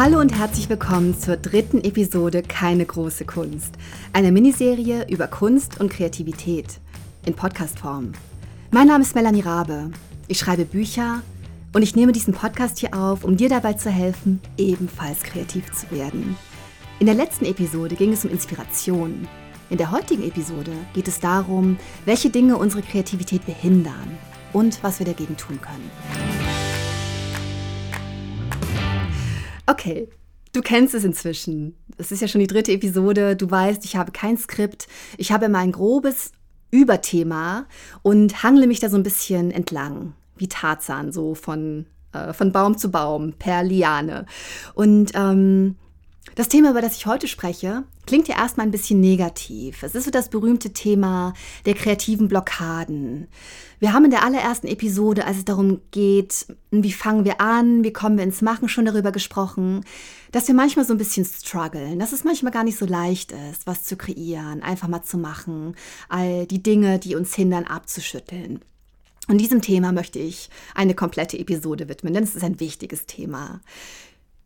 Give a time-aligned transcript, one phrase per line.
[0.00, 3.74] Hallo und herzlich willkommen zur dritten Episode Keine große Kunst,
[4.12, 6.78] einer Miniserie über Kunst und Kreativität
[7.26, 8.12] in Podcastform.
[8.70, 9.90] Mein Name ist Melanie Rabe.
[10.28, 11.22] Ich schreibe Bücher
[11.72, 15.90] und ich nehme diesen Podcast hier auf, um dir dabei zu helfen, ebenfalls kreativ zu
[15.90, 16.36] werden.
[17.00, 19.26] In der letzten Episode ging es um Inspiration.
[19.68, 24.16] In der heutigen Episode geht es darum, welche Dinge unsere Kreativität behindern
[24.52, 26.37] und was wir dagegen tun können.
[29.68, 30.08] Okay,
[30.54, 31.76] du kennst es inzwischen.
[31.98, 33.36] Es ist ja schon die dritte Episode.
[33.36, 34.88] Du weißt, ich habe kein Skript.
[35.18, 36.32] Ich habe immer ein grobes
[36.70, 37.66] Überthema
[38.00, 42.78] und hangle mich da so ein bisschen entlang, wie Tarzan, so von, äh, von Baum
[42.78, 44.24] zu Baum, per Liane.
[44.72, 45.76] Und ähm,
[46.38, 49.82] das Thema, über das ich heute spreche, klingt ja erstmal ein bisschen negativ.
[49.82, 51.32] Es ist so das berühmte Thema
[51.66, 53.26] der kreativen Blockaden.
[53.80, 57.92] Wir haben in der allerersten Episode, als es darum geht, wie fangen wir an, wie
[57.92, 59.84] kommen wir ins Machen, schon darüber gesprochen,
[60.30, 63.66] dass wir manchmal so ein bisschen strugglen, dass es manchmal gar nicht so leicht ist,
[63.66, 65.74] was zu kreieren, einfach mal zu machen,
[66.08, 68.60] all die Dinge, die uns hindern, abzuschütteln.
[69.26, 73.60] Und diesem Thema möchte ich eine komplette Episode widmen, denn es ist ein wichtiges Thema.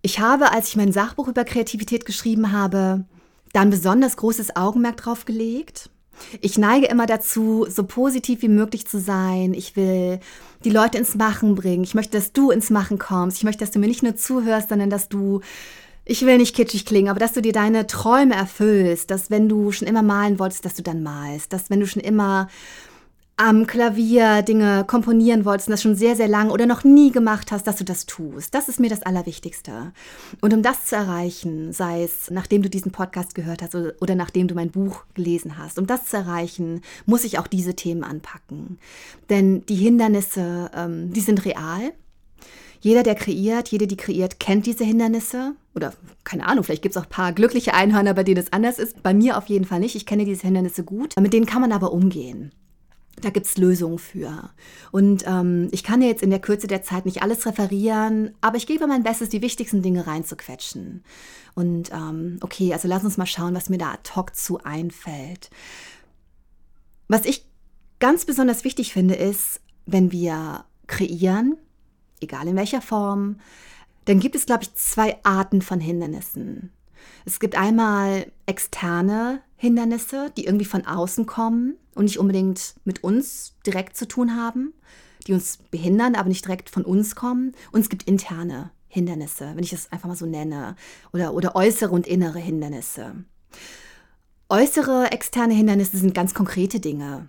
[0.02, 3.04] Ich habe, als ich mein Sachbuch über Kreativität geschrieben habe,
[3.52, 5.90] dann besonders großes Augenmerk drauf gelegt.
[6.40, 9.54] Ich neige immer dazu, so positiv wie möglich zu sein.
[9.54, 10.20] Ich will
[10.64, 11.84] die Leute ins Machen bringen.
[11.84, 13.38] Ich möchte, dass du ins Machen kommst.
[13.38, 15.40] Ich möchte, dass du mir nicht nur zuhörst, sondern dass du,
[16.04, 19.10] ich will nicht kitschig klingen, aber dass du dir deine Träume erfüllst.
[19.10, 21.52] Dass wenn du schon immer malen wolltest, dass du dann malst.
[21.52, 22.48] Dass wenn du schon immer
[23.42, 27.50] am Klavier Dinge komponieren wolltest und das schon sehr, sehr lange oder noch nie gemacht
[27.50, 28.54] hast, dass du das tust.
[28.54, 29.92] Das ist mir das Allerwichtigste.
[30.40, 34.46] Und um das zu erreichen, sei es nachdem du diesen Podcast gehört hast oder nachdem
[34.46, 38.78] du mein Buch gelesen hast, um das zu erreichen, muss ich auch diese Themen anpacken.
[39.28, 41.92] Denn die Hindernisse, ähm, die sind real.
[42.80, 45.56] Jeder, der kreiert, jede, die kreiert, kennt diese Hindernisse.
[45.74, 48.78] Oder keine Ahnung, vielleicht gibt es auch ein paar glückliche Einhörner, bei denen es anders
[48.78, 49.02] ist.
[49.02, 49.96] Bei mir auf jeden Fall nicht.
[49.96, 51.16] Ich kenne diese Hindernisse gut.
[51.20, 52.52] Mit denen kann man aber umgehen.
[53.22, 54.50] Da gibt es Lösungen für.
[54.90, 58.66] Und ähm, ich kann jetzt in der Kürze der Zeit nicht alles referieren, aber ich
[58.66, 61.04] gebe mein Bestes, die wichtigsten Dinge reinzuquetschen.
[61.54, 65.50] Und ähm, okay, also lass uns mal schauen, was mir da ad hoc zu einfällt.
[67.08, 67.46] Was ich
[68.00, 71.56] ganz besonders wichtig finde, ist, wenn wir kreieren,
[72.20, 73.38] egal in welcher Form,
[74.06, 76.72] dann gibt es, glaube ich, zwei Arten von Hindernissen.
[77.24, 83.54] Es gibt einmal externe Hindernisse, die irgendwie von außen kommen und nicht unbedingt mit uns
[83.64, 84.72] direkt zu tun haben,
[85.28, 87.52] die uns behindern, aber nicht direkt von uns kommen.
[87.70, 90.74] Und es gibt interne Hindernisse, wenn ich das einfach mal so nenne,
[91.12, 93.24] oder, oder äußere und innere Hindernisse.
[94.48, 97.28] Äußere externe Hindernisse sind ganz konkrete Dinge.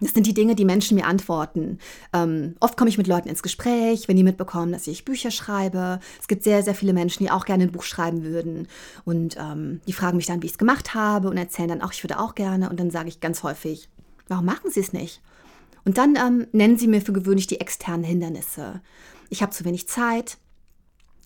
[0.00, 1.78] Das sind die Dinge, die Menschen mir antworten.
[2.12, 6.00] Ähm, oft komme ich mit Leuten ins Gespräch, wenn die mitbekommen, dass ich Bücher schreibe.
[6.20, 8.66] Es gibt sehr, sehr viele Menschen, die auch gerne ein Buch schreiben würden.
[9.04, 11.92] Und ähm, die fragen mich dann, wie ich es gemacht habe und erzählen dann auch,
[11.92, 12.68] ich würde auch gerne.
[12.70, 13.88] Und dann sage ich ganz häufig,
[14.28, 15.22] warum machen Sie es nicht?
[15.84, 18.80] Und dann ähm, nennen sie mir für gewöhnlich die externen Hindernisse.
[19.30, 20.38] Ich habe zu wenig Zeit.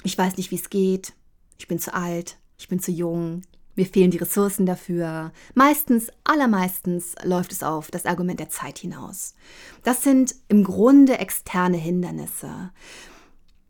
[0.03, 1.15] Ich weiß nicht, wie es geht.
[1.59, 2.39] Ich bin zu alt.
[2.59, 3.43] Ich bin zu jung.
[3.79, 5.31] Mir fehlen die Ressourcen dafür.
[5.55, 9.37] Meistens, allermeistens läuft es auf das Argument der Zeit hinaus.
[9.85, 12.73] Das sind im Grunde externe Hindernisse.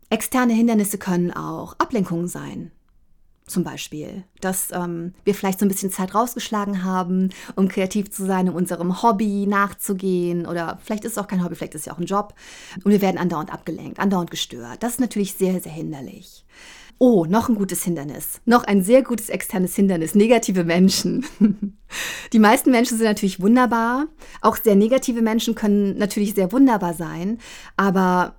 [0.09, 2.71] Externe Hindernisse können auch Ablenkungen sein.
[3.45, 8.25] Zum Beispiel, dass ähm, wir vielleicht so ein bisschen Zeit rausgeschlagen haben, um kreativ zu
[8.25, 10.47] sein, um unserem Hobby nachzugehen.
[10.47, 12.33] Oder vielleicht ist es auch kein Hobby, vielleicht ist es ja auch ein Job.
[12.83, 14.81] Und wir werden andauernd abgelenkt, andauernd gestört.
[14.81, 16.45] Das ist natürlich sehr, sehr hinderlich.
[17.01, 18.41] Oh, noch ein gutes Hindernis.
[18.45, 20.15] Noch ein sehr gutes externes Hindernis.
[20.15, 21.25] Negative Menschen.
[22.33, 24.07] Die meisten Menschen sind natürlich wunderbar.
[24.41, 27.39] Auch sehr negative Menschen können natürlich sehr wunderbar sein.
[27.77, 28.35] Aber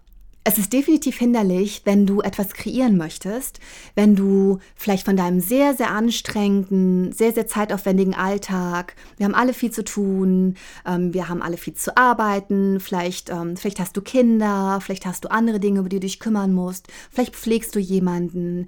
[0.50, 3.61] es ist definitiv hinderlich, wenn du etwas kreieren möchtest,
[3.94, 9.53] wenn du vielleicht von deinem sehr, sehr anstrengenden, sehr, sehr zeitaufwendigen Alltag, wir haben alle
[9.53, 14.03] viel zu tun, ähm, wir haben alle viel zu arbeiten, vielleicht, ähm, vielleicht hast du
[14.03, 17.78] Kinder, vielleicht hast du andere Dinge, über die du dich kümmern musst, vielleicht pflegst du
[17.78, 18.66] jemanden,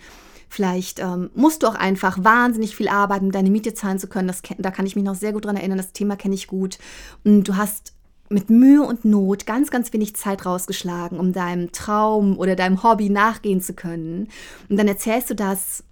[0.49, 4.29] Vielleicht ähm, musst du auch einfach wahnsinnig viel arbeiten, um deine Miete zahlen zu können.
[4.29, 5.79] Das, da kann ich mich noch sehr gut dran erinnern.
[5.79, 6.77] Das Thema kenne ich gut.
[7.25, 7.95] Und du hast
[8.33, 13.09] mit Mühe und Not ganz, ganz wenig Zeit rausgeschlagen, um deinem Traum oder deinem Hobby
[13.09, 14.29] nachgehen zu können.
[14.69, 15.85] Und dann erzählst du das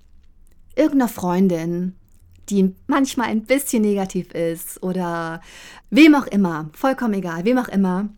[0.75, 1.95] irgendeiner Freundin,
[2.49, 5.41] die manchmal ein bisschen negativ ist oder
[5.91, 8.09] wem auch immer, vollkommen egal, wem auch immer.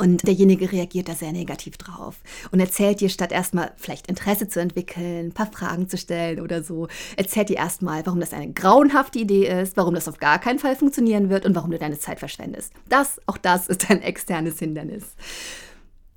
[0.00, 2.16] Und derjenige reagiert da sehr negativ drauf
[2.52, 6.62] und erzählt dir, statt erstmal vielleicht Interesse zu entwickeln, ein paar Fragen zu stellen oder
[6.62, 6.88] so,
[7.18, 10.74] erzählt dir erstmal, warum das eine grauenhafte Idee ist, warum das auf gar keinen Fall
[10.74, 12.72] funktionieren wird und warum du deine Zeit verschwendest.
[12.88, 15.04] Das, auch das ist ein externes Hindernis.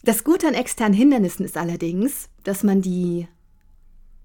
[0.04, 3.28] Das Gute an externen Hindernissen ist allerdings, dass man die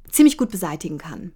[0.09, 1.33] ziemlich gut beseitigen kann.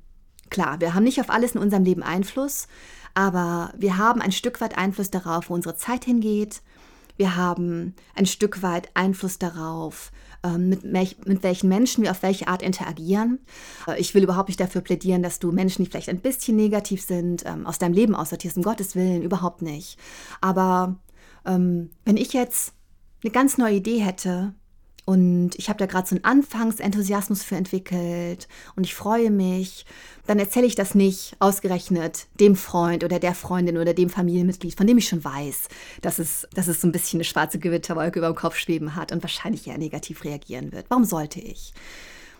[0.48, 2.68] Klar, wir haben nicht auf alles in unserem Leben Einfluss,
[3.14, 6.62] aber wir haben ein Stück weit Einfluss darauf, wo unsere Zeit hingeht.
[7.22, 10.10] Wir haben ein Stück weit Einfluss darauf,
[10.42, 10.82] ähm, mit,
[11.24, 13.38] mit welchen Menschen wir auf welche Art interagieren.
[13.86, 17.00] Äh, ich will überhaupt nicht dafür plädieren, dass du Menschen, die vielleicht ein bisschen negativ
[17.00, 20.00] sind, ähm, aus deinem Leben aussortierst, um Gottes Willen, überhaupt nicht.
[20.40, 20.96] Aber
[21.46, 22.74] ähm, wenn ich jetzt
[23.22, 24.52] eine ganz neue Idee hätte,
[25.04, 28.46] und ich habe da gerade so einen Anfangsenthusiasmus für entwickelt
[28.76, 29.84] und ich freue mich.
[30.26, 34.86] Dann erzähle ich das nicht ausgerechnet dem Freund oder der Freundin oder dem Familienmitglied, von
[34.86, 35.68] dem ich schon weiß,
[36.02, 39.10] dass es, dass es so ein bisschen eine schwarze Gewitterwolke über dem Kopf schweben hat
[39.10, 40.86] und wahrscheinlich eher negativ reagieren wird.
[40.88, 41.72] Warum sollte ich?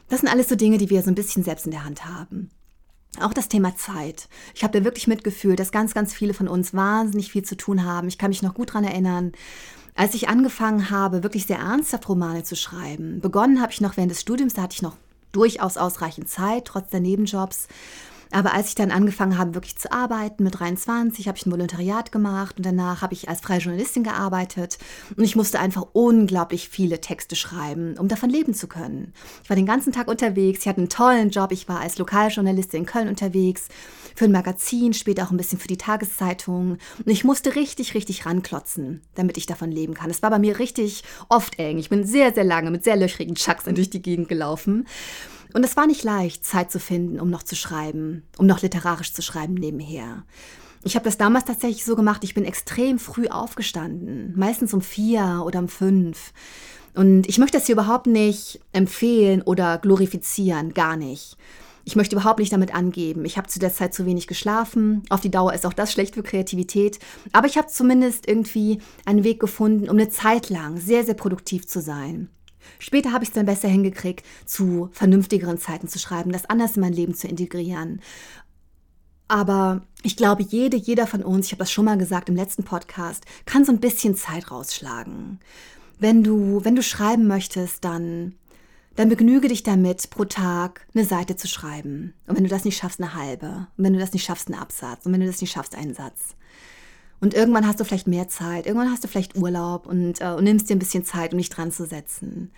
[0.09, 2.51] Das sind alles so Dinge, die wir so ein bisschen selbst in der Hand haben.
[3.21, 4.29] Auch das Thema Zeit.
[4.55, 7.85] Ich habe da wirklich mitgefühlt, dass ganz, ganz viele von uns wahnsinnig viel zu tun
[7.85, 8.09] haben.
[8.09, 9.33] Ich kann mich noch gut daran erinnern,
[9.95, 14.11] als ich angefangen habe, wirklich sehr ernsthaft Romane zu schreiben, begonnen habe ich noch während
[14.11, 14.97] des Studiums, da hatte ich noch
[15.33, 17.69] durchaus ausreichend Zeit, trotz der Nebenjobs.
[18.33, 22.13] Aber als ich dann angefangen habe, wirklich zu arbeiten, mit 23, habe ich ein Volontariat
[22.13, 24.79] gemacht und danach habe ich als freie Journalistin gearbeitet
[25.17, 29.13] und ich musste einfach unglaublich viele Texte schreiben, um davon leben zu können.
[29.45, 32.81] Ich war den ganzen Tag unterwegs, ich hatte einen tollen Job, ich war als Lokaljournalistin
[32.81, 33.69] in Köln unterwegs,
[34.15, 38.27] für ein Magazin, später auch ein bisschen für die Tageszeitung und ich musste richtig, richtig
[38.27, 40.11] ranklotzen, damit ich davon leben kann.
[40.11, 41.79] Es war bei mir richtig oft eng.
[41.79, 44.87] Ich bin sehr, sehr lange mit sehr löchrigen Chucks durch die Gegend gelaufen.
[45.55, 49.13] Und es war nicht leicht, Zeit zu finden, um noch zu schreiben, um noch literarisch
[49.13, 50.25] zu schreiben nebenher.
[50.85, 55.43] Ich habe das damals tatsächlich so gemacht, ich bin extrem früh aufgestanden, meistens um vier
[55.47, 56.33] oder um fünf.
[56.95, 61.37] Und ich möchte das hier überhaupt nicht empfehlen oder glorifizieren, gar nicht.
[61.85, 63.25] Ich möchte überhaupt nicht damit angeben.
[63.25, 65.03] Ich habe zu der Zeit zu wenig geschlafen.
[65.09, 66.99] Auf die Dauer ist auch das schlecht für Kreativität.
[67.33, 71.67] Aber ich habe zumindest irgendwie einen Weg gefunden, um eine Zeit lang sehr, sehr produktiv
[71.67, 72.29] zu sein.
[72.79, 76.83] Später habe ich es dann besser hingekriegt, zu vernünftigeren Zeiten zu schreiben, das anders in
[76.83, 78.01] mein Leben zu integrieren.
[79.29, 82.65] Aber ich glaube, jede, jeder von uns, ich habe das schon mal gesagt im letzten
[82.65, 85.41] Podcast, kann so ein bisschen Zeit rausschlagen.
[85.99, 88.35] Wenn du, wenn du schreiben möchtest, dann,
[88.97, 92.15] dann begnüge dich damit, pro Tag eine Seite zu schreiben.
[92.27, 93.69] Und wenn du das nicht schaffst, eine halbe.
[93.77, 95.07] Und wenn du das nicht schaffst, einen Absatz.
[95.07, 96.37] Und wenn du das nicht schaffst, einen Satz.
[97.21, 100.43] Und irgendwann hast du vielleicht mehr Zeit, irgendwann hast du vielleicht Urlaub und, äh, und
[100.43, 102.51] nimmst dir ein bisschen Zeit, um dich dran zu setzen.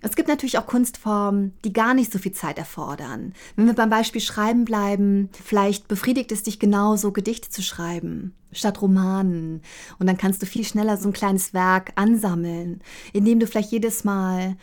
[0.00, 3.34] Es gibt natürlich auch Kunstformen, die gar nicht so viel Zeit erfordern.
[3.56, 8.80] Wenn wir beim Beispiel Schreiben bleiben, vielleicht befriedigt es dich genauso, Gedichte zu schreiben, statt
[8.80, 9.62] Romanen.
[9.98, 12.82] Und dann kannst du viel schneller so ein kleines Werk ansammeln,
[13.12, 14.56] indem du vielleicht jedes Mal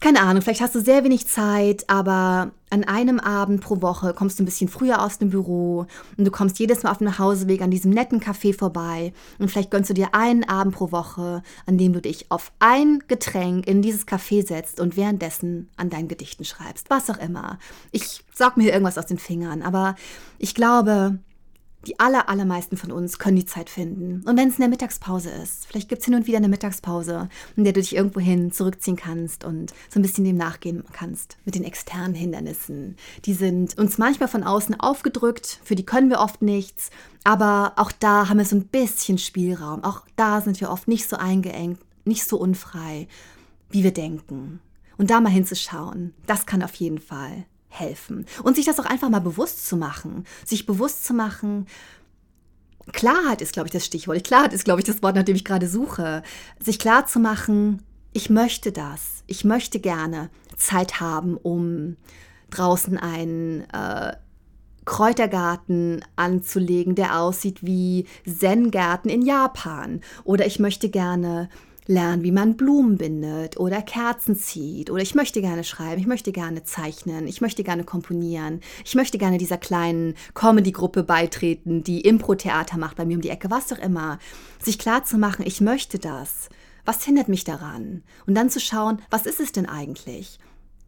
[0.00, 4.38] keine Ahnung, vielleicht hast du sehr wenig Zeit, aber an einem Abend pro Woche kommst
[4.38, 5.86] du ein bisschen früher aus dem Büro
[6.18, 9.70] und du kommst jedes Mal auf dem Nachhauseweg an diesem netten Café vorbei und vielleicht
[9.70, 13.80] gönnst du dir einen Abend pro Woche, an dem du dich auf ein Getränk in
[13.80, 17.58] dieses Café setzt und währenddessen an deinen Gedichten schreibst, was auch immer.
[17.92, 19.94] Ich saug mir irgendwas aus den Fingern, aber
[20.38, 21.18] ich glaube,
[21.84, 24.22] die aller, allermeisten von uns können die Zeit finden.
[24.26, 27.28] Und wenn es in der Mittagspause ist, vielleicht gibt es hin und wieder eine Mittagspause,
[27.56, 31.36] in der du dich irgendwo hin zurückziehen kannst und so ein bisschen dem nachgehen kannst
[31.44, 32.96] mit den externen Hindernissen.
[33.24, 36.90] Die sind uns manchmal von außen aufgedrückt, für die können wir oft nichts,
[37.24, 39.84] aber auch da haben wir so ein bisschen Spielraum.
[39.84, 43.08] Auch da sind wir oft nicht so eingeengt, nicht so unfrei,
[43.70, 44.60] wie wir denken.
[44.96, 48.26] Und da mal hinzuschauen, das kann auf jeden Fall helfen.
[48.42, 50.24] Und sich das auch einfach mal bewusst zu machen.
[50.44, 51.66] Sich bewusst zu machen,
[52.92, 54.22] Klarheit ist, glaube ich, das Stichwort.
[54.24, 56.22] Klarheit ist, glaube ich, das Wort, nach dem ich gerade suche.
[56.60, 59.24] Sich klar zu machen, ich möchte das.
[59.26, 61.96] Ich möchte gerne Zeit haben, um
[62.50, 64.14] draußen einen äh,
[64.84, 70.00] Kräutergarten anzulegen, der aussieht wie Zen-Gärten in Japan.
[70.24, 71.48] Oder ich möchte gerne
[71.86, 76.32] lernen, wie man Blumen bindet oder Kerzen zieht oder ich möchte gerne schreiben, ich möchte
[76.32, 82.78] gerne zeichnen, ich möchte gerne komponieren, ich möchte gerne dieser kleinen Comedy-Gruppe beitreten, die Impro-Theater
[82.78, 84.18] macht bei mir um die Ecke, was doch immer.
[84.62, 86.48] Sich klar zu machen, ich möchte das.
[86.86, 88.02] Was hindert mich daran?
[88.26, 90.38] Und dann zu schauen, was ist es denn eigentlich?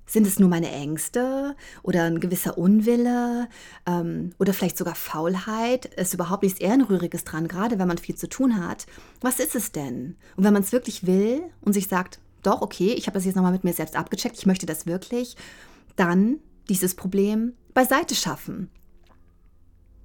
[0.07, 3.49] Sind es nur meine Ängste oder ein gewisser Unwille
[3.87, 5.87] ähm, oder vielleicht sogar Faulheit?
[5.87, 8.87] Ist überhaupt nichts Ehrenrühriges dran, gerade wenn man viel zu tun hat.
[9.21, 10.17] Was ist es denn?
[10.37, 13.35] Und wenn man es wirklich will und sich sagt, doch, okay, ich habe das jetzt
[13.35, 15.37] nochmal mit mir selbst abgecheckt, ich möchte das wirklich,
[15.97, 18.71] dann dieses Problem beiseite schaffen.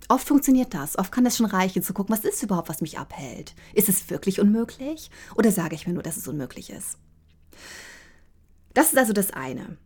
[0.09, 0.97] Oft funktioniert das.
[0.97, 3.53] Oft kann das schon reichen, zu gucken, was ist überhaupt, was mich abhält.
[3.73, 5.09] Ist es wirklich unmöglich?
[5.35, 6.97] Oder sage ich mir nur, dass es unmöglich ist?
[8.73, 9.77] Das ist also das eine.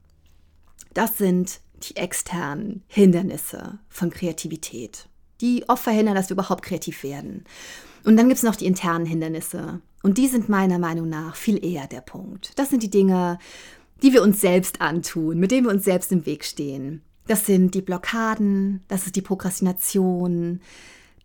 [0.95, 5.07] Das sind die externen Hindernisse von Kreativität,
[5.41, 7.43] die oft verhindern, dass wir überhaupt kreativ werden.
[8.05, 9.81] Und dann gibt es noch die internen Hindernisse.
[10.01, 12.57] Und die sind meiner Meinung nach viel eher der Punkt.
[12.57, 13.39] Das sind die Dinge,
[14.01, 17.01] die wir uns selbst antun, mit denen wir uns selbst im Weg stehen.
[17.27, 20.61] Das sind die Blockaden, das ist die Prokrastination,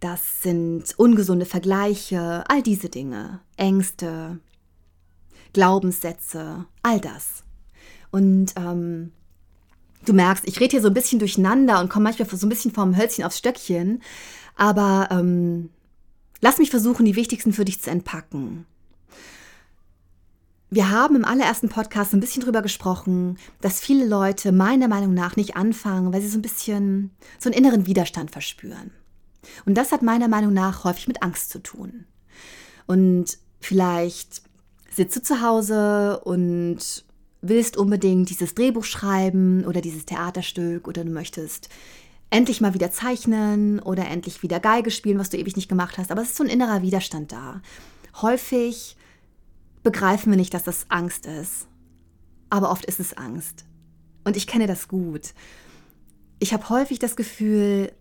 [0.00, 4.40] das sind ungesunde Vergleiche, all diese Dinge, Ängste,
[5.52, 7.44] Glaubenssätze, all das.
[8.10, 9.12] Und ähm,
[10.06, 12.72] du merkst, ich rede hier so ein bisschen durcheinander und komme manchmal so ein bisschen
[12.72, 14.02] vom Hölzchen aufs Stöckchen,
[14.56, 15.70] aber ähm,
[16.40, 18.66] lass mich versuchen, die wichtigsten für dich zu entpacken.
[20.72, 25.34] Wir haben im allerersten Podcast ein bisschen drüber gesprochen, dass viele Leute meiner Meinung nach
[25.34, 28.92] nicht anfangen, weil sie so ein bisschen so einen inneren Widerstand verspüren.
[29.66, 32.04] Und das hat meiner Meinung nach häufig mit Angst zu tun.
[32.86, 34.42] Und vielleicht
[34.92, 37.04] sitzt du zu Hause und
[37.42, 41.68] willst unbedingt dieses Drehbuch schreiben oder dieses Theaterstück oder du möchtest
[42.30, 46.10] endlich mal wieder zeichnen oder endlich wieder Geige spielen, was du ewig nicht gemacht hast.
[46.10, 47.60] Aber es ist so ein innerer Widerstand da.
[48.22, 48.96] Häufig
[49.82, 51.66] begreifen wir nicht, dass das Angst ist.
[52.48, 53.64] Aber oft ist es Angst.
[54.24, 55.34] Und ich kenne das gut.
[56.38, 57.92] Ich habe häufig das Gefühl,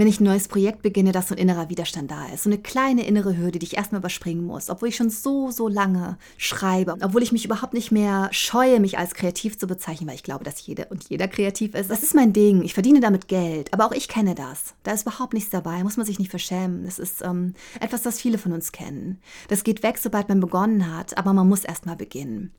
[0.00, 2.44] wenn ich ein neues Projekt beginne, dass so ein innerer Widerstand da ist.
[2.44, 5.68] So eine kleine innere Hürde, die ich erstmal überspringen muss, obwohl ich schon so, so
[5.68, 10.14] lange schreibe, obwohl ich mich überhaupt nicht mehr scheue, mich als kreativ zu bezeichnen, weil
[10.14, 11.90] ich glaube, dass jede und jeder kreativ ist.
[11.90, 12.62] Das ist mein Ding.
[12.62, 14.74] Ich verdiene damit Geld, aber auch ich kenne das.
[14.84, 16.84] Da ist überhaupt nichts dabei, muss man sich nicht verschämen.
[16.86, 19.18] Das ist ähm, etwas, das viele von uns kennen.
[19.48, 22.52] Das geht weg, sobald man begonnen hat, aber man muss erstmal beginnen.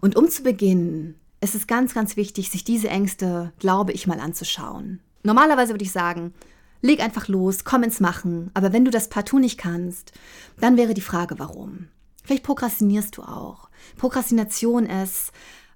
[0.00, 4.18] Und um zu beginnen, ist es ganz, ganz wichtig, sich diese Ängste, glaube ich, mal
[4.18, 4.98] anzuschauen.
[5.28, 6.32] Normalerweise würde ich sagen,
[6.80, 8.50] leg einfach los, komm ins Machen.
[8.54, 10.12] Aber wenn du das partout nicht kannst,
[10.58, 11.88] dann wäre die Frage, warum?
[12.24, 13.68] Vielleicht prokrastinierst du auch.
[13.98, 15.32] Prokrastination ist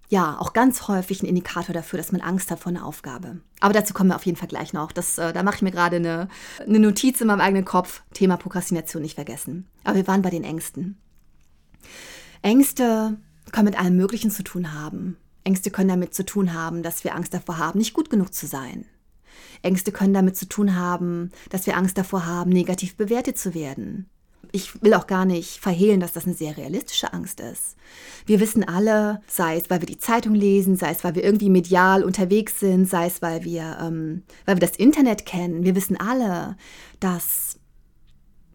[0.08, 3.40] ja auch ganz häufig ein Indikator dafür, dass man Angst hat vor einer Aufgabe.
[3.60, 4.90] Aber dazu kommen wir auf jeden Fall gleich noch.
[4.90, 6.28] Das, äh, da mache ich mir gerade eine,
[6.66, 8.02] eine Notiz in meinem eigenen Kopf.
[8.14, 9.68] Thema Prokrastination nicht vergessen.
[9.84, 10.96] Aber wir waren bei den Ängsten.
[12.40, 13.18] Ängste
[13.52, 15.18] können mit allem Möglichen zu tun haben.
[15.44, 18.46] Ängste können damit zu tun haben, dass wir Angst davor haben, nicht gut genug zu
[18.46, 18.86] sein,
[19.62, 24.08] Ängste können damit zu tun haben, dass wir Angst davor haben, negativ bewertet zu werden.
[24.50, 27.76] Ich will auch gar nicht verhehlen, dass das eine sehr realistische Angst ist.
[28.26, 31.48] Wir wissen alle, sei es, weil wir die Zeitung lesen, sei es, weil wir irgendwie
[31.48, 35.98] medial unterwegs sind, sei es, weil wir, ähm, weil wir das Internet kennen, wir wissen
[35.98, 36.56] alle,
[37.00, 37.58] dass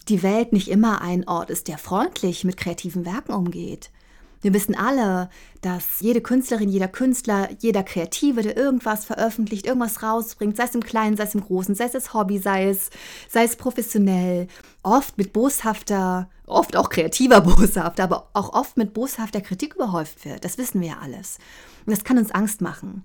[0.08, 3.92] die Welt nicht immer ein Ort ist, der freundlich mit kreativen Werken umgeht.
[4.48, 10.56] Wir wissen alle, dass jede Künstlerin, jeder Künstler, jeder Kreative, der irgendwas veröffentlicht, irgendwas rausbringt,
[10.56, 12.90] sei es im Kleinen, sei es im Großen, sei es als Hobby, sei es,
[13.28, 14.48] sei es professionell,
[14.84, 20.46] oft mit boshafter, oft auch kreativer Boshafter, aber auch oft mit boshafter Kritik überhäuft wird.
[20.46, 21.40] Das wissen wir ja alles.
[21.86, 23.04] Und das kann uns Angst machen.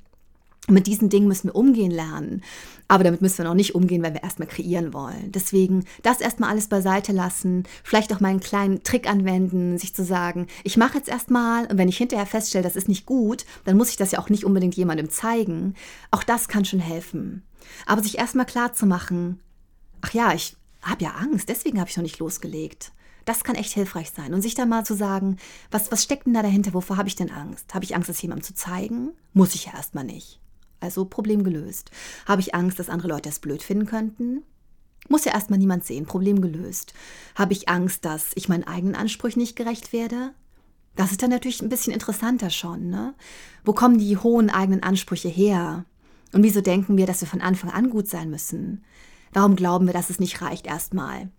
[0.69, 2.43] Mit diesen Dingen müssen wir umgehen lernen.
[2.87, 5.33] Aber damit müssen wir noch nicht umgehen, weil wir erstmal kreieren wollen.
[5.33, 10.05] Deswegen das erstmal alles beiseite lassen, vielleicht auch mal einen kleinen Trick anwenden, sich zu
[10.05, 13.77] sagen, ich mache jetzt erstmal und wenn ich hinterher feststelle, das ist nicht gut, dann
[13.77, 15.75] muss ich das ja auch nicht unbedingt jemandem zeigen.
[16.11, 17.43] Auch das kann schon helfen.
[17.87, 19.41] Aber sich erstmal klar zu machen,
[20.01, 22.93] ach ja, ich habe ja Angst, deswegen habe ich noch nicht losgelegt.
[23.25, 24.35] Das kann echt hilfreich sein.
[24.35, 25.39] Und sich dann mal zu sagen,
[25.71, 26.75] was, was steckt denn da dahinter?
[26.75, 27.73] Wovor habe ich denn Angst?
[27.73, 29.13] Habe ich Angst, das jemandem zu zeigen?
[29.33, 30.42] Muss ich ja erstmal nicht.
[30.83, 31.91] Also Problem gelöst.
[32.27, 34.43] Habe ich Angst, dass andere Leute es blöd finden könnten?
[35.09, 36.07] Muss ja erstmal niemand sehen.
[36.07, 36.95] Problem gelöst.
[37.35, 40.33] Habe ich Angst, dass ich meinen eigenen Ansprüchen nicht gerecht werde?
[40.97, 42.89] Das ist dann natürlich ein bisschen interessanter schon.
[42.89, 43.15] Ne?
[43.65, 45.85] Wo kommen die hohen eigenen Ansprüche her?
[46.33, 48.85] Und wieso denken wir, dass wir von Anfang an gut sein müssen?
[49.33, 51.31] Warum glauben wir, dass es nicht reicht, erstmal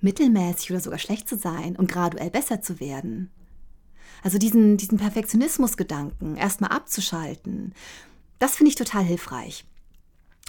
[0.00, 3.30] mittelmäßig oder sogar schlecht zu sein und graduell besser zu werden?
[4.22, 7.74] Also diesen, diesen Perfektionismusgedanken erstmal abzuschalten
[8.42, 9.64] das finde ich total hilfreich.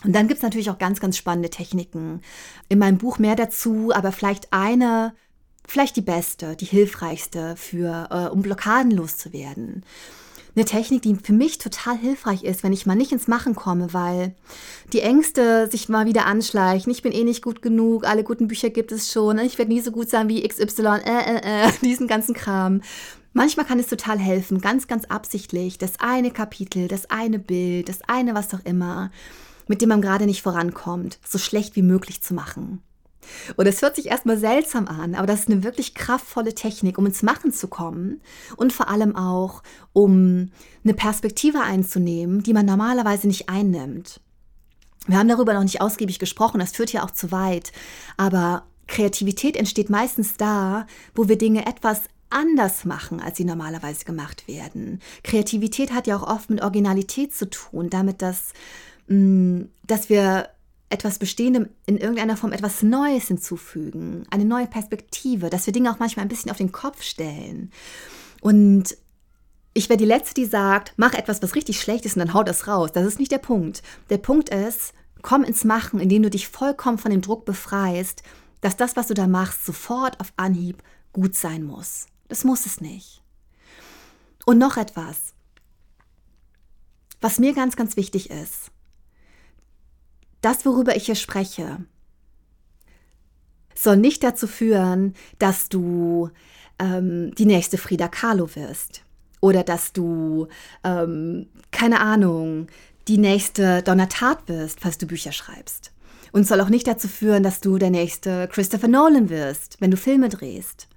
[0.04, 2.22] Und dann gibt es natürlich auch ganz, ganz spannende Techniken.
[2.68, 5.14] In meinem Buch mehr dazu, aber vielleicht eine,
[5.68, 9.86] vielleicht die beste, die hilfreichste für, äh, um Blockaden loszuwerden.
[10.56, 13.92] Eine Technik, die für mich total hilfreich ist, wenn ich mal nicht ins Machen komme,
[13.94, 14.36] weil
[14.92, 16.92] die Ängste sich mal wieder anschleichen.
[16.92, 19.82] Ich bin eh nicht gut genug, alle guten Bücher gibt es schon, ich werde nie
[19.82, 22.82] so gut sein wie XY, äh, äh, äh, diesen ganzen Kram.
[23.34, 28.02] Manchmal kann es total helfen, ganz, ganz absichtlich, das eine Kapitel, das eine Bild, das
[28.08, 29.12] eine was auch immer,
[29.68, 32.82] mit dem man gerade nicht vorankommt, so schlecht wie möglich zu machen.
[33.56, 37.06] Und es hört sich erstmal seltsam an, aber das ist eine wirklich kraftvolle Technik, um
[37.06, 38.22] ins Machen zu kommen
[38.58, 39.64] und vor allem auch,
[39.94, 40.52] um
[40.84, 44.20] eine Perspektive einzunehmen, die man normalerweise nicht einnimmt.
[45.08, 47.72] Wir haben darüber noch nicht ausgiebig gesprochen, das führt ja auch zu weit,
[48.18, 50.86] aber Kreativität entsteht meistens da,
[51.16, 52.02] wo wir Dinge etwas
[52.34, 55.00] anders machen, als sie normalerweise gemacht werden.
[55.24, 58.54] Kreativität hat ja auch oft mit Originalität zu tun, damit, dass,
[59.08, 60.50] mm, dass wir
[60.90, 66.00] etwas Bestehendem in irgendeiner Form etwas Neues hinzufügen, eine neue Perspektive, dass wir Dinge auch
[66.00, 67.72] manchmal ein bisschen auf den Kopf stellen.
[68.42, 68.96] Und
[69.74, 72.44] ich wäre die Letzte, die sagt, mach etwas, was richtig schlecht ist und dann hau
[72.44, 72.92] das raus.
[72.92, 73.82] Das ist nicht der Punkt.
[74.12, 78.22] Der Punkt ist, komm ins Machen, indem du dich vollkommen von dem Druck befreist,
[78.62, 82.06] dass das, was du da machst, sofort auf Anhieb gut sein muss.
[82.28, 83.22] Das muss es nicht.
[84.46, 85.34] Und noch etwas,
[87.22, 88.72] was mir ganz, ganz wichtig ist.
[90.42, 91.86] Das, worüber ich hier spreche,
[93.76, 96.30] soll nicht dazu führen, dass du
[96.80, 99.04] ähm, die nächste Frida Kahlo wirst
[99.40, 100.48] oder dass du,
[100.84, 102.68] ähm, keine Ahnung,
[103.08, 105.92] die nächste Donna Tart wirst, falls du Bücher schreibst.
[106.32, 109.98] Und soll auch nicht dazu führen, dass du der nächste Christopher Nolan wirst, wenn du
[109.98, 110.88] Filme drehst.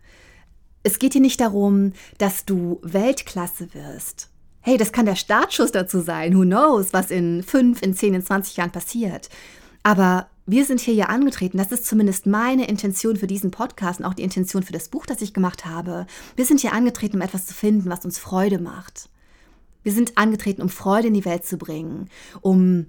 [0.86, 4.30] Es geht hier nicht darum, dass du Weltklasse wirst.
[4.60, 6.36] Hey, das kann der Startschuss dazu sein.
[6.36, 9.28] Who knows, was in fünf, in zehn, in 20 Jahren passiert.
[9.82, 14.06] Aber wir sind hier ja angetreten, das ist zumindest meine Intention für diesen Podcast und
[14.06, 16.06] auch die Intention für das Buch, das ich gemacht habe.
[16.36, 19.08] Wir sind hier angetreten, um etwas zu finden, was uns Freude macht.
[19.82, 22.10] Wir sind angetreten, um Freude in die Welt zu bringen,
[22.42, 22.86] um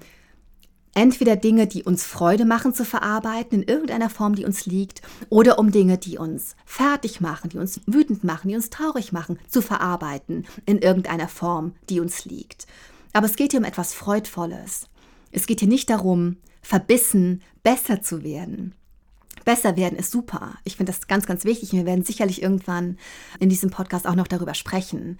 [0.97, 5.59] entweder Dinge, die uns Freude machen, zu verarbeiten, in irgendeiner Form, die uns liegt, oder
[5.59, 9.61] um Dinge, die uns fertig machen, die uns wütend machen, die uns traurig machen, zu
[9.61, 12.65] verarbeiten, in irgendeiner Form, die uns liegt.
[13.13, 14.87] Aber es geht hier um etwas Freudvolles.
[15.31, 18.73] Es geht hier nicht darum, verbissen besser zu werden.
[19.45, 20.55] Besser werden ist super.
[20.63, 21.73] Ich finde das ganz, ganz wichtig.
[21.73, 22.97] Wir werden sicherlich irgendwann
[23.39, 25.19] in diesem Podcast auch noch darüber sprechen.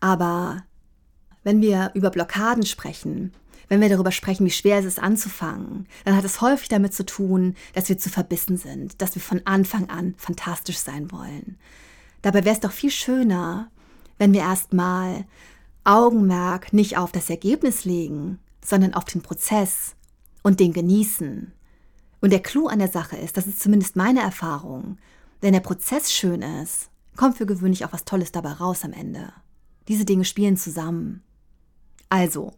[0.00, 0.64] Aber
[1.48, 3.32] wenn wir über Blockaden sprechen,
[3.68, 7.06] wenn wir darüber sprechen, wie schwer es ist anzufangen, dann hat es häufig damit zu
[7.06, 11.56] tun, dass wir zu verbissen sind, dass wir von Anfang an fantastisch sein wollen.
[12.20, 13.70] Dabei wäre es doch viel schöner,
[14.18, 15.24] wenn wir erstmal
[15.84, 19.94] Augenmerk nicht auf das Ergebnis legen, sondern auf den Prozess
[20.42, 21.50] und den genießen.
[22.20, 24.98] Und der Clou an der Sache ist, das ist zumindest meine Erfahrung,
[25.40, 29.32] wenn der Prozess schön ist, kommt für gewöhnlich auch was Tolles dabei raus am Ende.
[29.88, 31.22] Diese Dinge spielen zusammen.
[32.08, 32.52] Also,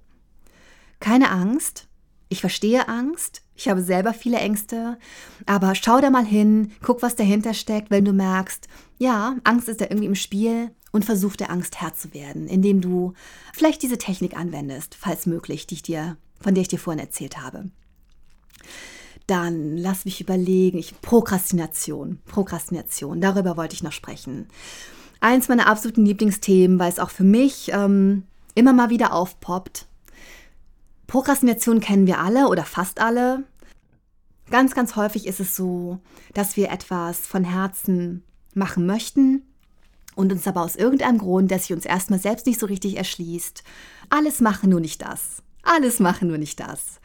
[1.00, 1.88] keine Angst.
[2.28, 3.42] Ich verstehe Angst.
[3.57, 4.98] Ich habe selber viele Ängste.
[5.46, 9.81] Aber schau da mal hin, guck, was dahinter steckt, wenn du merkst, ja, Angst ist
[9.81, 13.14] da irgendwie im Spiel und versuch der Angst Herr zu werden, indem du
[13.53, 17.38] vielleicht diese Technik anwendest, falls möglich, die ich dir, von der ich dir vorhin erzählt
[17.38, 17.70] habe.
[19.27, 20.79] Dann lass mich überlegen.
[20.79, 22.18] Ich, Prokrastination.
[22.27, 23.20] Prokrastination.
[23.20, 24.48] Darüber wollte ich noch sprechen.
[25.20, 29.86] Eins meiner absoluten Lieblingsthemen, weil es auch für mich ähm, immer mal wieder aufpoppt.
[31.06, 33.44] Prokrastination kennen wir alle oder fast alle.
[34.50, 35.98] Ganz, ganz häufig ist es so,
[36.34, 39.42] dass wir etwas von Herzen machen möchten
[40.14, 43.62] und uns aber aus irgendeinem Grund, der sich uns erstmal selbst nicht so richtig erschließt,
[44.08, 45.42] alles machen, nur nicht das.
[45.62, 47.00] Alles machen, nur nicht das.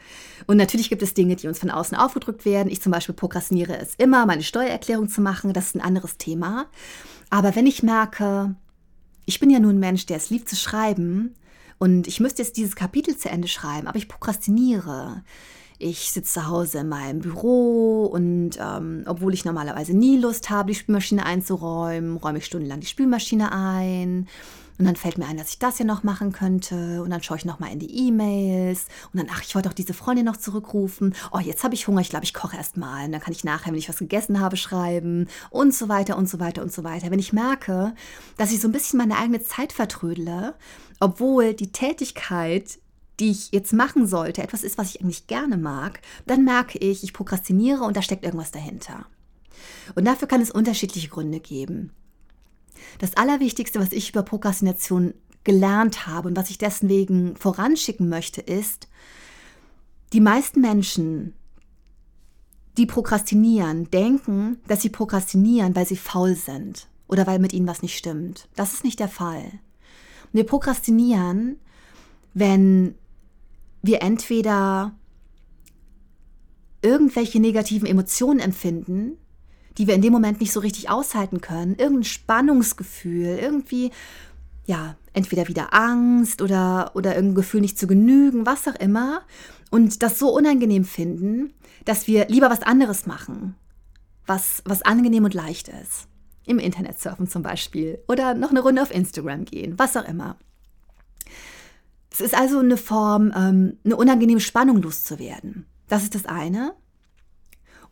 [0.46, 2.70] Und natürlich gibt es Dinge, die uns von außen aufgedrückt werden.
[2.70, 5.52] Ich zum Beispiel prokrastiniere es immer, meine Steuererklärung zu machen.
[5.52, 6.66] Das ist ein anderes Thema.
[7.28, 8.54] Aber wenn ich merke,
[9.26, 11.34] ich bin ja nur ein Mensch, der es liebt zu schreiben
[11.78, 15.22] und ich müsste jetzt dieses Kapitel zu Ende schreiben, aber ich prokrastiniere.
[15.78, 20.72] Ich sitze zu Hause in meinem Büro und ähm, obwohl ich normalerweise nie Lust habe,
[20.72, 24.26] die Spülmaschine einzuräumen, räume ich stundenlang die Spülmaschine ein
[24.78, 27.02] und dann fällt mir ein, dass ich das ja noch machen könnte.
[27.02, 28.86] Und dann schaue ich nochmal in die E-Mails.
[29.12, 31.14] Und dann, ach, ich wollte auch diese Freundin noch zurückrufen.
[31.32, 32.02] Oh, jetzt habe ich Hunger.
[32.02, 33.06] Ich glaube, ich koche erst mal.
[33.06, 35.28] Und dann kann ich nachher, wenn ich was gegessen habe, schreiben.
[35.50, 37.10] Und so weiter und so weiter und so weiter.
[37.10, 37.94] Wenn ich merke,
[38.36, 40.54] dass ich so ein bisschen meine eigene Zeit vertrödle,
[41.00, 42.78] obwohl die Tätigkeit,
[43.18, 47.02] die ich jetzt machen sollte, etwas ist, was ich eigentlich gerne mag, dann merke ich,
[47.02, 49.06] ich prokrastiniere und da steckt irgendwas dahinter.
[49.94, 51.92] Und dafür kann es unterschiedliche Gründe geben.
[52.98, 58.88] Das Allerwichtigste, was ich über Prokrastination gelernt habe und was ich deswegen voranschicken möchte, ist,
[60.12, 61.34] die meisten Menschen,
[62.76, 67.82] die prokrastinieren, denken, dass sie prokrastinieren, weil sie faul sind oder weil mit ihnen was
[67.82, 68.48] nicht stimmt.
[68.54, 69.44] Das ist nicht der Fall.
[70.32, 71.58] Wir prokrastinieren,
[72.34, 72.96] wenn
[73.82, 74.94] wir entweder
[76.82, 79.16] irgendwelche negativen Emotionen empfinden,
[79.78, 83.90] die wir in dem Moment nicht so richtig aushalten können, irgendein Spannungsgefühl, irgendwie,
[84.64, 89.22] ja, entweder wieder Angst oder, oder irgendein Gefühl nicht zu genügen, was auch immer,
[89.70, 91.52] und das so unangenehm finden,
[91.84, 93.54] dass wir lieber was anderes machen,
[94.26, 96.08] was, was angenehm und leicht ist.
[96.46, 100.36] Im Internet surfen zum Beispiel oder noch eine Runde auf Instagram gehen, was auch immer.
[102.10, 105.66] Es ist also eine Form, ähm, eine unangenehme Spannung loszuwerden.
[105.88, 106.72] Das ist das eine.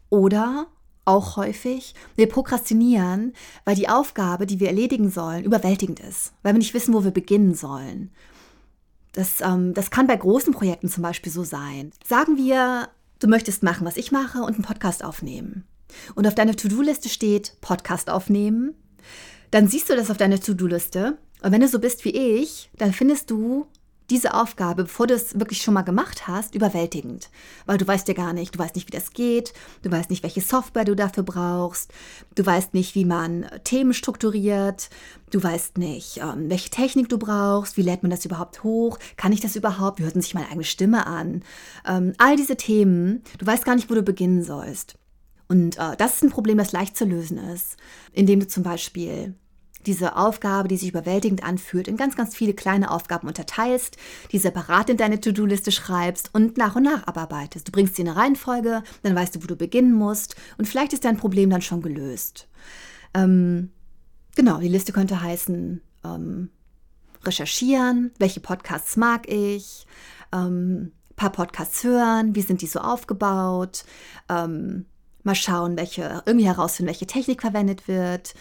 [0.08, 0.68] Oder
[1.04, 3.32] auch häufig, wir prokrastinieren,
[3.64, 7.10] weil die Aufgabe, die wir erledigen sollen, überwältigend ist, weil wir nicht wissen, wo wir
[7.10, 8.10] beginnen sollen.
[9.12, 11.92] Das, ähm, das kann bei großen Projekten zum Beispiel so sein.
[12.04, 12.88] Sagen wir,
[13.20, 15.64] du möchtest machen, was ich mache und einen Podcast aufnehmen.
[16.14, 18.74] Und auf deiner To-Do-Liste steht Podcast aufnehmen.
[19.50, 22.92] Dann siehst du das auf deiner To-Do-Liste Und wenn du so bist wie ich, dann
[22.92, 23.66] findest du
[24.10, 27.30] diese Aufgabe, bevor du es wirklich schon mal gemacht hast, überwältigend.
[27.66, 30.22] Weil du weißt ja gar nicht, du weißt nicht, wie das geht, du weißt nicht,
[30.22, 31.92] welche Software du dafür brauchst,
[32.34, 34.90] du weißt nicht, wie man Themen strukturiert,
[35.30, 39.32] du weißt nicht, ähm, welche Technik du brauchst, wie lädt man das überhaupt hoch, kann
[39.32, 41.42] ich das überhaupt, wie hört sich meine eigene Stimme an.
[41.86, 44.96] Ähm, all diese Themen, du weißt gar nicht, wo du beginnen sollst.
[45.48, 47.76] Und äh, das ist ein Problem, das leicht zu lösen ist,
[48.12, 49.34] indem du zum Beispiel
[49.86, 53.96] diese Aufgabe, die sich überwältigend anfühlt, in ganz, ganz viele kleine Aufgaben unterteilst,
[54.32, 57.68] die separat in deine To-Do-Liste schreibst und nach und nach abarbeitest.
[57.68, 60.92] Du bringst sie in eine Reihenfolge, dann weißt du, wo du beginnen musst und vielleicht
[60.92, 62.48] ist dein Problem dann schon gelöst.
[63.14, 63.70] Ähm,
[64.34, 66.50] genau, die Liste könnte heißen, ähm,
[67.24, 69.86] recherchieren, welche Podcasts mag ich,
[70.32, 73.84] ähm, paar Podcasts hören, wie sind die so aufgebaut,
[74.28, 74.86] ähm,
[75.22, 78.34] mal schauen, welche, irgendwie herausfinden, welche Technik verwendet wird,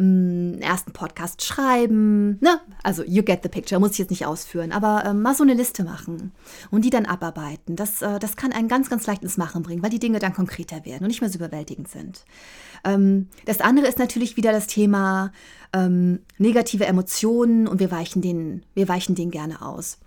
[0.00, 2.38] einen ersten Podcast schreiben.
[2.40, 2.60] Ne?
[2.82, 5.54] Also, you get the picture, muss ich jetzt nicht ausführen, aber äh, mal so eine
[5.54, 6.32] Liste machen
[6.70, 7.76] und die dann abarbeiten.
[7.76, 10.32] Das, äh, das kann einen ganz, ganz leicht ins Machen bringen, weil die Dinge dann
[10.32, 12.24] konkreter werden und nicht mehr so überwältigend sind.
[12.84, 15.32] Ähm, das andere ist natürlich wieder das Thema
[15.72, 19.98] ähm, negative Emotionen und wir weichen denen, wir weichen denen gerne aus.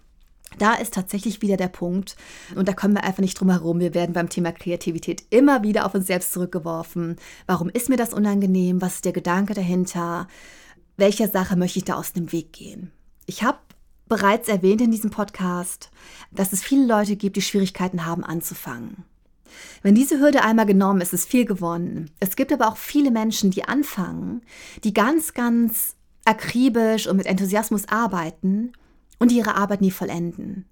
[0.57, 2.15] Da ist tatsächlich wieder der Punkt,
[2.55, 3.79] und da kommen wir einfach nicht drum herum.
[3.79, 7.17] Wir werden beim Thema Kreativität immer wieder auf uns selbst zurückgeworfen.
[7.47, 8.81] Warum ist mir das unangenehm?
[8.81, 10.27] Was ist der Gedanke dahinter?
[10.97, 12.91] Welcher Sache möchte ich da aus dem Weg gehen?
[13.25, 13.57] Ich habe
[14.07, 15.89] bereits erwähnt in diesem Podcast,
[16.31, 19.05] dass es viele Leute gibt, die Schwierigkeiten haben anzufangen.
[19.81, 22.11] Wenn diese Hürde einmal genommen ist, ist viel gewonnen.
[22.19, 24.41] Es gibt aber auch viele Menschen, die anfangen,
[24.83, 28.73] die ganz, ganz akribisch und mit Enthusiasmus arbeiten
[29.19, 30.65] und die ihre Arbeit nie vollenden,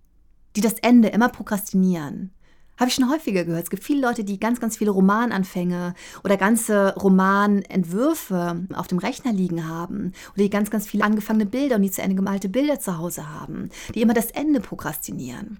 [0.56, 2.32] die das Ende immer prokrastinieren.
[2.78, 3.66] Habe ich schon häufiger gehört.
[3.66, 9.34] Es gibt viele Leute, die ganz, ganz viele Romananfänge oder ganze Romanentwürfe auf dem Rechner
[9.34, 12.80] liegen haben oder die ganz, ganz viele angefangene Bilder und nie zu Ende gemalte Bilder
[12.80, 15.60] zu Hause haben, die immer das Ende prokrastinieren.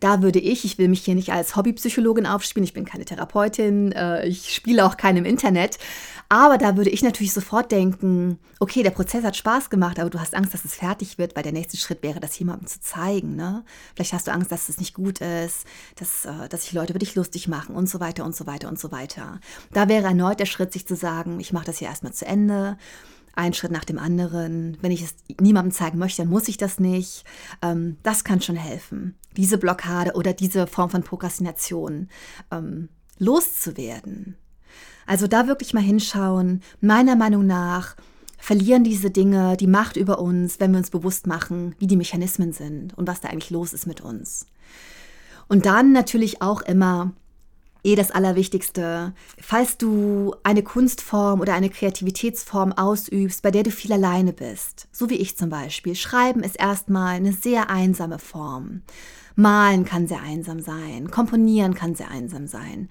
[0.00, 3.92] Da würde ich, ich will mich hier nicht als Hobbypsychologin aufspielen, ich bin keine Therapeutin,
[3.92, 5.78] äh, ich spiele auch keinen im Internet,
[6.28, 10.18] aber da würde ich natürlich sofort denken, okay, der Prozess hat Spaß gemacht, aber du
[10.18, 13.36] hast Angst, dass es fertig wird, weil der nächste Schritt wäre, das jemandem zu zeigen.
[13.36, 13.64] Ne?
[13.94, 16.98] Vielleicht hast du Angst, dass es nicht gut ist, dass, äh, dass sich Leute über
[16.98, 19.40] dich lustig machen und so weiter und so weiter und so weiter.
[19.72, 22.76] Da wäre erneut der Schritt, sich zu sagen, ich mache das hier erstmal zu Ende
[23.36, 24.76] ein Schritt nach dem anderen.
[24.80, 27.24] Wenn ich es niemandem zeigen möchte, dann muss ich das nicht.
[27.62, 32.08] Ähm, das kann schon helfen, diese Blockade oder diese Form von Prokrastination
[32.50, 34.36] ähm, loszuwerden.
[35.06, 36.62] Also da wirklich mal hinschauen.
[36.80, 37.96] Meiner Meinung nach
[38.38, 42.52] verlieren diese Dinge die Macht über uns, wenn wir uns bewusst machen, wie die Mechanismen
[42.52, 44.46] sind und was da eigentlich los ist mit uns.
[45.48, 47.12] Und dann natürlich auch immer
[47.84, 49.14] eh das Allerwichtigste.
[49.40, 55.10] Falls du eine Kunstform oder eine Kreativitätsform ausübst, bei der du viel alleine bist, so
[55.10, 58.82] wie ich zum Beispiel, Schreiben ist erstmal eine sehr einsame Form.
[59.36, 62.88] Malen kann sehr einsam sein, komponieren kann sehr einsam sein.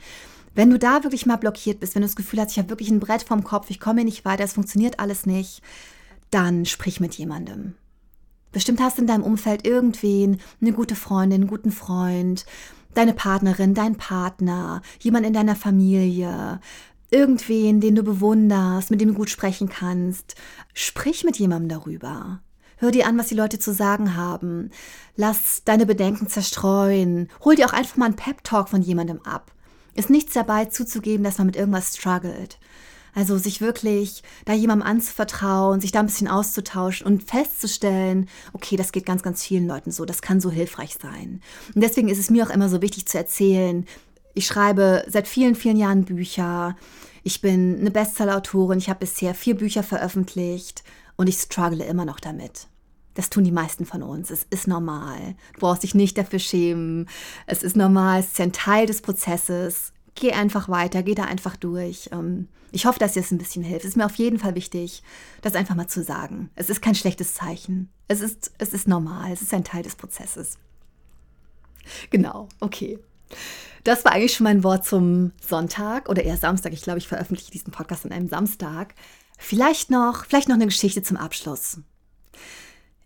[0.53, 2.89] Wenn du da wirklich mal blockiert bist, wenn du das Gefühl hast, ich habe wirklich
[2.89, 5.61] ein Brett vorm Kopf, ich komme nicht weiter, es funktioniert alles nicht,
[6.31, 7.73] dann sprich mit jemandem.
[8.53, 12.45] Bestimmt hast du in deinem Umfeld irgendwen, eine gute Freundin, einen guten Freund,
[12.95, 16.59] deine Partnerin, dein Partner, jemand in deiner Familie,
[17.11, 20.35] irgendwen, den du bewunderst, mit dem du gut sprechen kannst.
[20.73, 22.41] Sprich mit jemandem darüber.
[22.77, 24.69] Hör dir an, was die Leute zu sagen haben.
[25.15, 27.29] Lass deine Bedenken zerstreuen.
[27.43, 29.51] Hol dir auch einfach mal einen Pep-Talk von jemandem ab.
[29.93, 32.59] Ist nichts dabei zuzugeben, dass man mit irgendwas struggelt.
[33.15, 38.91] Also sich wirklich da jemandem anzuvertrauen, sich da ein bisschen auszutauschen und festzustellen, okay, das
[38.91, 41.41] geht ganz, ganz vielen Leuten so, das kann so hilfreich sein.
[41.73, 43.85] Und deswegen ist es mir auch immer so wichtig zu erzählen,
[44.35, 46.75] ich schreibe seit vielen, vielen Jahren Bücher.
[47.23, 48.79] Ich bin eine Bestsellerautorin.
[48.79, 50.83] Ich habe bisher vier Bücher veröffentlicht
[51.15, 52.67] und ich struggle immer noch damit.
[53.13, 54.29] Das tun die meisten von uns.
[54.29, 55.35] Es ist normal.
[55.53, 57.07] Du brauchst dich nicht dafür schämen.
[57.47, 58.19] Es ist normal.
[58.19, 62.09] Es ist ein Teil des Prozesses geh einfach weiter, geh da einfach durch.
[62.11, 63.85] Ähm, ich hoffe, dass dir es ein bisschen hilft.
[63.85, 65.03] Es ist mir auf jeden Fall wichtig,
[65.41, 66.49] das einfach mal zu sagen.
[66.55, 67.89] Es ist kein schlechtes Zeichen.
[68.07, 69.31] Es ist, es ist normal.
[69.31, 70.57] Es ist ein Teil des Prozesses.
[72.09, 72.99] Genau, okay.
[73.83, 76.73] Das war eigentlich schon mein Wort zum Sonntag oder eher Samstag.
[76.73, 78.95] Ich glaube, ich veröffentliche diesen Podcast an einem Samstag.
[79.37, 81.79] Vielleicht noch, vielleicht noch eine Geschichte zum Abschluss.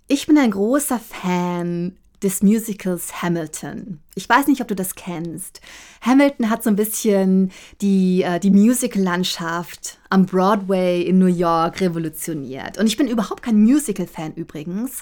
[0.08, 4.00] Ich bin ein großer Fan des Musicals Hamilton.
[4.16, 5.62] Ich weiß nicht, ob du das kennst.
[6.02, 7.52] Hamilton hat so ein bisschen
[7.82, 12.78] die, äh, die Musical-Landschaft am Broadway in New York revolutioniert.
[12.78, 15.02] Und ich bin überhaupt kein Musical-Fan übrigens.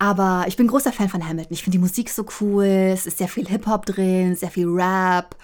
[0.00, 1.52] Aber ich bin großer Fan von Hamilton.
[1.52, 2.64] Ich finde die Musik so cool.
[2.64, 5.36] Es ist sehr viel Hip-Hop drin, sehr viel Rap.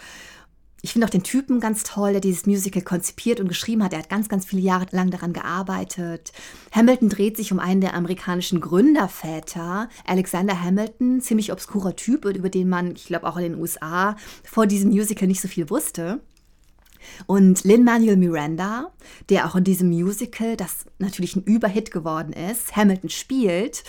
[0.84, 3.94] Ich finde auch den Typen ganz toll, der dieses Musical konzipiert und geschrieben hat.
[3.94, 6.34] Er hat ganz, ganz viele Jahre lang daran gearbeitet.
[6.72, 12.68] Hamilton dreht sich um einen der amerikanischen Gründerväter, Alexander Hamilton, ziemlich obskurer Typ, über den
[12.68, 16.20] man, ich glaube auch in den USA, vor diesem Musical nicht so viel wusste.
[17.24, 18.92] Und Lin-Manuel Miranda,
[19.30, 23.84] der auch in diesem Musical, das natürlich ein Überhit geworden ist, Hamilton spielt,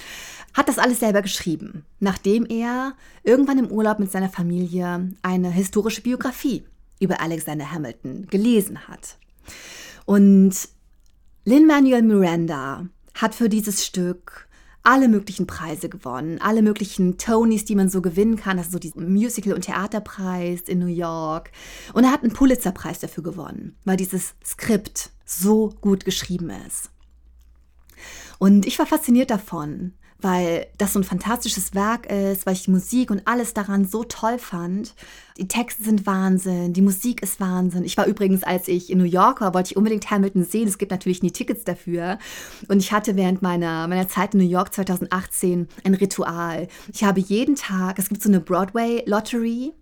[0.53, 2.93] hat das alles selber geschrieben, nachdem er
[3.25, 6.63] irgendwann im Urlaub mit seiner Familie eine historische Biografie
[6.99, 9.17] über Alexander Hamilton gelesen hat.
[10.05, 10.53] Und
[11.45, 14.47] Lin-Manuel Miranda hat für dieses Stück
[14.85, 19.11] alle möglichen Preise gewonnen, alle möglichen Tonys, die man so gewinnen kann, also so diesen
[19.11, 21.51] Musical- und Theaterpreis in New York.
[21.93, 26.91] Und er hat einen Pulitzerpreis dafür gewonnen, weil dieses Skript so gut geschrieben ist.
[28.37, 32.71] Und ich war fasziniert davon, weil das so ein fantastisches Werk ist, weil ich die
[32.71, 34.95] Musik und alles daran so toll fand.
[35.37, 37.83] Die Texte sind Wahnsinn, die Musik ist Wahnsinn.
[37.83, 40.67] Ich war übrigens, als ich in New York war, wollte ich unbedingt Hamilton sehen.
[40.67, 42.17] Es gibt natürlich nie Tickets dafür.
[42.69, 46.69] Und ich hatte während meiner, meiner Zeit in New York 2018 ein Ritual.
[46.93, 49.73] Ich habe jeden Tag, es gibt so eine Broadway-Lottery,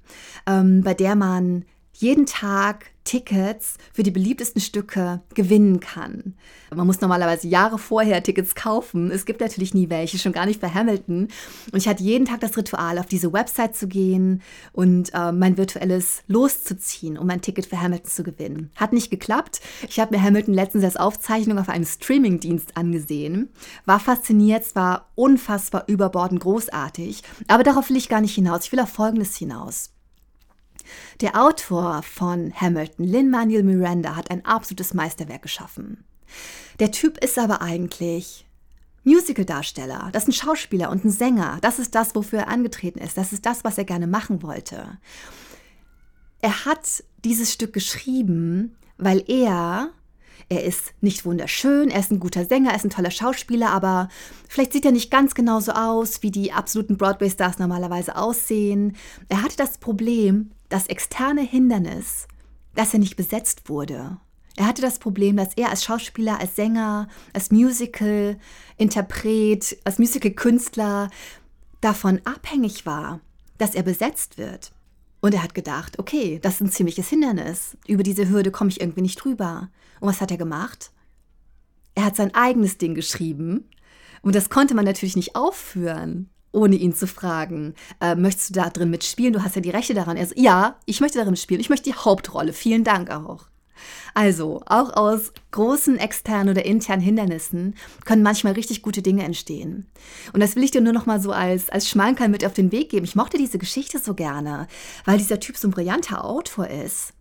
[0.48, 6.36] ähm, bei der man jeden Tag Tickets für die beliebtesten Stücke gewinnen kann.
[6.74, 9.12] Man muss normalerweise Jahre vorher Tickets kaufen.
[9.12, 11.28] Es gibt natürlich nie welche, schon gar nicht bei Hamilton.
[11.72, 15.58] Und ich hatte jeden Tag das Ritual, auf diese Website zu gehen und äh, mein
[15.58, 18.72] virtuelles loszuziehen, um ein Ticket für Hamilton zu gewinnen.
[18.76, 19.62] Hat nicht geklappt.
[19.88, 23.50] Ich habe mir Hamilton letztens als Aufzeichnung auf einem Streamingdienst angesehen.
[23.86, 27.22] War fasziniert, war unfassbar überbordend großartig.
[27.48, 28.66] Aber darauf will ich gar nicht hinaus.
[28.66, 29.94] Ich will auf Folgendes hinaus.
[31.22, 36.04] Der Autor von Hamilton, Lin-Manuel Miranda, hat ein absolutes Meisterwerk geschaffen.
[36.80, 38.46] Der Typ ist aber eigentlich
[39.04, 41.58] Musicaldarsteller, das ist ein Schauspieler und ein Sänger.
[41.62, 43.18] Das ist das, wofür er angetreten ist.
[43.18, 44.98] Das ist das, was er gerne machen wollte.
[46.40, 49.90] Er hat dieses Stück geschrieben, weil er,
[50.50, 54.10] er ist nicht wunderschön, er ist ein guter Sänger, er ist ein toller Schauspieler, aber
[54.48, 58.96] vielleicht sieht er nicht ganz genauso aus, wie die absoluten Broadway-Stars normalerweise aussehen.
[59.30, 62.28] Er hatte das Problem, das externe Hindernis,
[62.76, 64.18] dass er nicht besetzt wurde.
[64.56, 71.10] Er hatte das Problem, dass er als Schauspieler, als Sänger, als Musical-Interpret, als Musical-Künstler
[71.82, 73.20] davon abhängig war,
[73.58, 74.72] dass er besetzt wird.
[75.22, 77.78] Und er hat gedacht, okay, das ist ein ziemliches Hindernis.
[77.88, 79.70] Über diese Hürde komme ich irgendwie nicht drüber.
[80.04, 80.92] Und was hat er gemacht?
[81.96, 83.70] Er hat sein eigenes Ding geschrieben.
[84.22, 88.70] Und das konnte man natürlich nicht aufführen ohne ihn zu fragen, äh, möchtest du da
[88.70, 89.34] drin mitspielen?
[89.34, 90.18] Du hast ja die Rechte daran.
[90.18, 91.60] Er so, ja, ich möchte darin spielen.
[91.60, 92.54] Ich möchte die Hauptrolle.
[92.54, 93.48] Vielen Dank auch.
[94.14, 97.74] Also, auch aus großen externen oder internen Hindernissen
[98.06, 99.88] können manchmal richtig gute Dinge entstehen.
[100.32, 102.72] Und das will ich dir nur noch mal so als, als Schmankerl mit auf den
[102.72, 103.06] Weg geben.
[103.06, 104.68] Ich mochte diese Geschichte so gerne,
[105.06, 107.14] weil dieser Typ so ein brillanter Autor ist.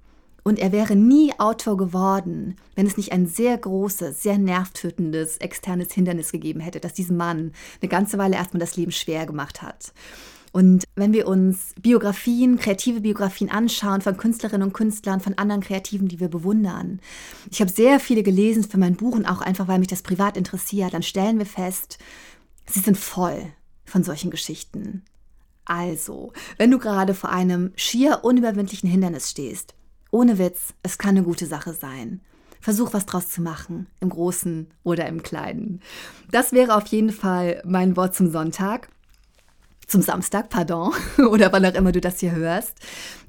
[0.45, 5.93] Und er wäre nie Autor geworden, wenn es nicht ein sehr großes, sehr nervtötendes externes
[5.93, 9.93] Hindernis gegeben hätte, das diesem Mann eine ganze Weile erstmal das Leben schwer gemacht hat.
[10.53, 16.09] Und wenn wir uns Biografien, kreative Biografien anschauen von Künstlerinnen und Künstlern, von anderen Kreativen,
[16.09, 17.01] die wir bewundern.
[17.51, 20.37] Ich habe sehr viele gelesen für mein Buch und auch einfach, weil mich das privat
[20.37, 20.93] interessiert.
[20.93, 21.99] Dann stellen wir fest,
[22.67, 23.47] sie sind voll
[23.87, 25.05] von solchen Geschichten.
[25.65, 29.75] Also, wenn du gerade vor einem schier unüberwindlichen Hindernis stehst,
[30.13, 32.21] ohne Witz, es kann eine gute Sache sein.
[32.61, 35.81] Versuch was draus zu machen, im Großen oder im Kleinen.
[36.31, 38.89] Das wäre auf jeden Fall mein Wort zum Sonntag.
[39.89, 40.93] Zum Samstag, pardon,
[41.31, 42.75] oder wann auch immer du das hier hörst.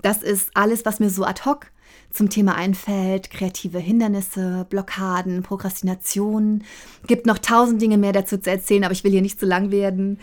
[0.04, 1.72] Das ist alles, was mir so ad hoc
[2.12, 3.32] zum Thema einfällt.
[3.32, 6.64] Kreative Hindernisse, Blockaden, Prokrastination.
[7.08, 9.72] Gibt noch tausend Dinge mehr dazu zu erzählen, aber ich will hier nicht zu lang
[9.72, 10.20] werden.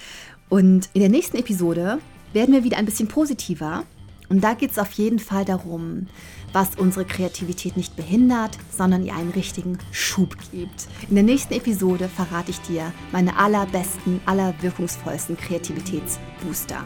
[0.48, 1.98] Und in der nächsten Episode
[2.32, 3.84] werden wir wieder ein bisschen positiver.
[4.30, 6.06] Und da geht es auf jeden Fall darum,
[6.52, 10.86] was unsere Kreativität nicht behindert, sondern ihr einen richtigen Schub gibt.
[11.08, 16.80] In der nächsten Episode verrate ich dir meine allerbesten, allerwirkungsvollsten Kreativitätsbooster.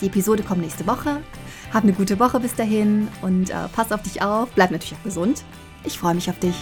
[0.00, 1.20] Die Episode kommt nächste Woche.
[1.72, 4.50] Hab eine gute Woche bis dahin und äh, pass auf dich auf.
[4.54, 5.44] Bleib natürlich auch gesund.
[5.84, 6.54] Ich freue mich auf dich.